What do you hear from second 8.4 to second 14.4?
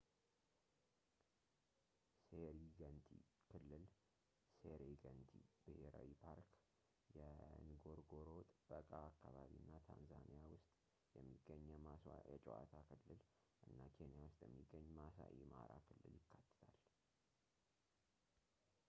ጥበቃ አካባቢ እና ታንዛኒያ ውስጥ የሚገኝ የማስዋ የጨዋታ ክልል እና ኬንያ